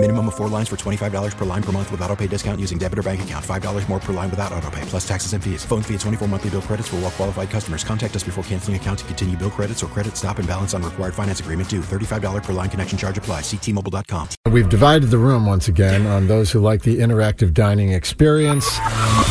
[0.00, 2.78] Minimum of four lines for $25 per line per month with auto pay discount using
[2.78, 3.44] debit or bank account.
[3.44, 5.64] $5 more per line without auto pay, plus taxes and fees.
[5.64, 7.82] Phone fee at 24 monthly bill credits for all well qualified customers.
[7.82, 10.84] Contact us before canceling account to continue bill credits or credit stop and balance on
[10.84, 11.80] required finance agreement due.
[11.80, 13.40] $35 per line connection charge apply.
[13.40, 14.28] Ctmobile.com.
[14.48, 18.64] We've divided the room once again on those who like the interactive dining experience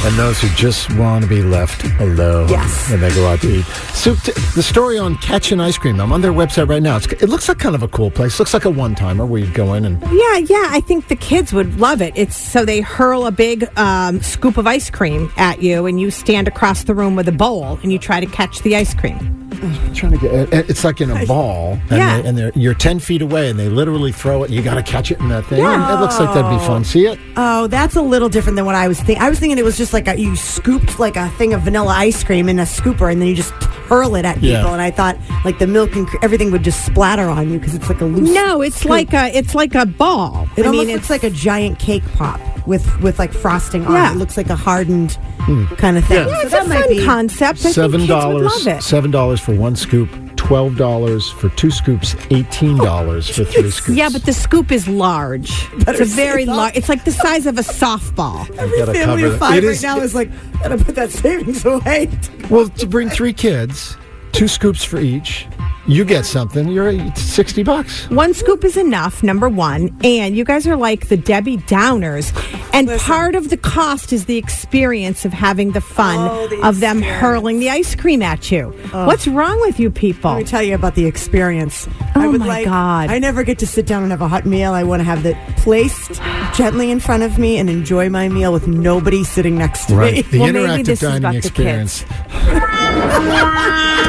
[0.03, 2.91] and those who just want to be left alone Yes.
[2.91, 3.65] when they go out to eat.
[3.93, 6.97] So t- the story on Catchin' Ice Cream, I'm on their website right now.
[6.97, 8.37] It's, it looks like kind of a cool place.
[8.37, 11.53] Looks like a one-timer where you go in and Yeah, yeah, I think the kids
[11.53, 12.13] would love it.
[12.15, 16.11] It's so they hurl a big um, scoop of ice cream at you, and you
[16.11, 19.46] stand across the room with a bowl, and you try to catch the ice cream.
[19.93, 22.21] trying to get it- it's like in a ball and, Yeah.
[22.21, 24.83] they, and they're, you're 10 feet away and they literally throw it you got to
[24.83, 27.67] catch it in that thing And it looks like that'd be fun see it Oh,
[27.67, 29.19] that's a little different than what I was thinking.
[29.23, 31.93] I was thinking it was just like a, you scooped like a thing of vanilla
[31.93, 33.51] ice cream in a scooper, and then you just
[33.87, 34.49] hurl it at people.
[34.49, 34.73] Yeah.
[34.73, 37.75] And I thought like the milk and cr- everything would just splatter on you because
[37.75, 38.29] it's like a loose.
[38.31, 38.89] No, it's scoop.
[38.89, 40.47] like a it's like a ball.
[40.57, 43.85] It I almost mean, looks it's like a giant cake pop with with like frosting
[43.85, 44.11] on Yeah.
[44.11, 44.15] it.
[44.15, 45.65] It looks like a hardened hmm.
[45.75, 46.27] kind of thing.
[46.27, 47.65] yeah, So it's that a might fun be concept.
[47.65, 51.71] I seven think kids would dollars seven dollars for one scoop twelve dollars for two
[51.71, 55.49] scoops eighteen oh, dollars for three scoops Yeah, but the scoop is large.
[55.87, 56.75] It's a very large.
[56.75, 58.49] It's like the size of a softball.
[58.59, 60.29] Every family of five It right is- now is like,
[60.61, 62.09] gotta put that savings away.
[62.49, 63.97] well to bring three kids
[64.33, 65.47] two scoops for each
[65.87, 69.95] you get something you're it's 60 bucks One scoop is enough, number one.
[70.03, 72.33] And you guys are like the Debbie Downers.
[72.73, 76.79] And part of the cost is the experience of having the fun Oh, the of
[76.79, 77.21] them experience.
[77.21, 78.73] hurling the ice cream at you.
[78.93, 79.07] Oh.
[79.07, 80.31] What's wrong with you people?
[80.31, 81.87] Let me tell you about the experience.
[82.15, 83.09] Oh, I would my like, God.
[83.09, 84.73] I never get to sit down and have a hot meal.
[84.73, 86.21] I want to have it placed
[86.55, 90.13] gently in front of me and enjoy my meal with nobody sitting next to right
[90.15, 90.21] me.
[90.23, 92.05] the Well, maybe interactive this is dining about the experience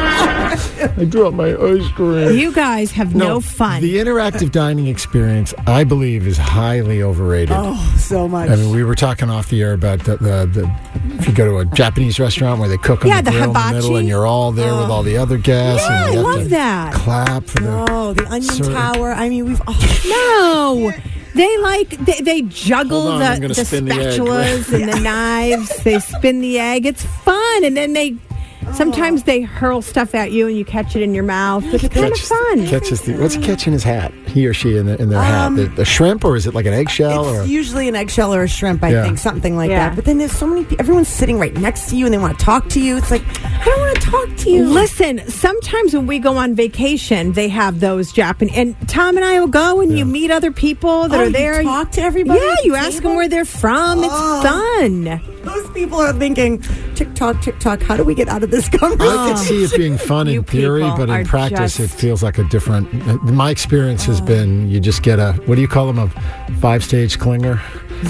[0.97, 2.37] I dropped my ice cream.
[2.37, 3.83] You guys have no, fun.
[3.83, 7.55] The interactive dining experience, I believe, is highly overrated.
[7.57, 8.51] Oh, so much.
[8.51, 11.45] I mean, we were talking off the air about the, the, the if you go
[11.45, 13.75] to a Japanese restaurant where they cook on Yeah, the the grill in the hibachi.
[13.75, 15.23] middle, and you're all there with all the oh.
[15.23, 15.87] other guests.
[15.89, 16.95] Yeah, and you I have love to that.
[16.95, 17.87] Clap for the.
[17.91, 18.75] oh, the onion Sorry.
[18.75, 19.13] tower.
[19.13, 19.63] I mean, we've.
[19.67, 21.03] Oh, no.
[21.35, 25.77] They like they, they juggle on, the, the spin the spatulas and the knives.
[25.85, 26.85] They spin the egg.
[26.87, 28.17] It's fun, and then they
[28.75, 31.65] sometimes they hurl stuff at you, and you catch it in your mouth.
[31.73, 32.67] It's kind of fun.
[32.67, 34.13] catches the, what's he catch in his hat?
[34.27, 35.47] He or she in, the, in their hat?
[35.47, 37.25] Um, the, the shrimp, or is it like an eggshell?
[37.27, 39.05] Or it's usually an eggshell or a shrimp, I Yeah.
[39.05, 39.89] think, something like Yeah.
[39.89, 39.97] that.
[39.97, 40.65] But then there's so many.
[40.65, 42.97] pe- Everyone's sitting right next to you, and they want to talk to you.
[42.97, 43.23] It's like
[43.61, 44.65] I don't want to talk to you.
[44.67, 48.57] Listen, sometimes when we go on vacation, they have those Japanese.
[48.57, 51.33] And Tom and I will go, and you meet other people that Oh, are you
[51.33, 51.63] there.
[51.63, 54.05] talk to everybody Yeah, at the you ask them where they're from.
[54.05, 54.43] It's Oh.
[54.43, 55.21] fun.
[55.43, 56.63] Those people are thinking,
[56.95, 57.83] tick tock, tick tock.
[57.83, 59.19] How do we get out of this conversation?
[59.19, 62.45] I could see it being fun in theory, but in practice, it feels like a
[62.45, 62.93] different.
[63.25, 64.25] My experience has oh.
[64.25, 66.09] been you just get a what do you call them a
[66.61, 67.61] five stage clinger?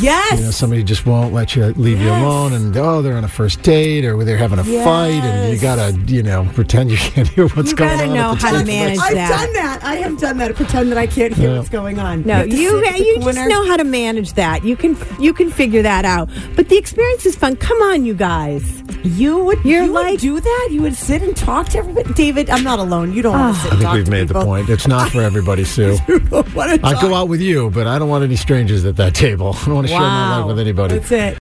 [0.01, 0.39] Yes.
[0.39, 3.29] You know, somebody just won't let you leave you alone, and oh, they're on a
[3.29, 7.29] first date or they're having a fight, and you gotta you know pretend you can't
[7.29, 7.99] hear what's You going on.
[7.99, 8.67] You gotta know how to table.
[8.67, 9.81] manage I've done that.
[9.83, 10.55] I have done that.
[10.55, 11.57] Pretend that I can't hear Yeah.
[11.59, 12.25] what's going on.
[12.25, 14.65] No, have to you sit at you just know how to manage that.
[14.65, 16.29] You can you can figure that out.
[16.57, 17.57] But the experience is fun.
[17.57, 18.83] Come on, you guys.
[19.05, 19.65] You would.
[19.65, 20.69] You're you would do that.
[20.71, 22.13] You would sit and talk to everybody.
[22.15, 23.13] David, I'm not alone.
[23.13, 23.63] You don't want to ah.
[23.63, 23.73] sit.
[23.73, 24.69] I think we've to made the point.
[24.69, 25.97] It's not for everybody, Sue.
[26.13, 29.57] I go out with you, but I don't want any strangers at that table.
[29.79, 30.99] I don't want to share my life with anybody.
[30.99, 31.39] That's it.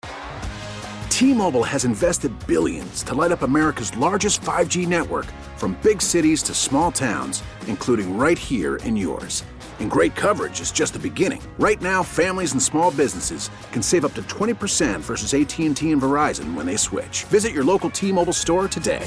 [1.10, 6.54] T-Mobile has invested billions to light up America's largest 5G network from big cities to
[6.54, 9.44] small towns, including right here in yours.
[9.78, 11.40] And great coverage is just the beginning.
[11.58, 16.54] Right now, families and small businesses can save up to 20% versus AT&T and Verizon
[16.54, 17.24] when they switch.
[17.24, 19.06] Visit your local T-Mobile store today.